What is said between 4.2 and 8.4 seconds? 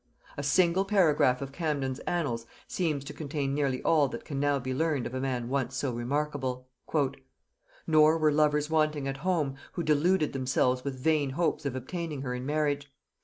can now be learned of a man once so remarkable. "Nor were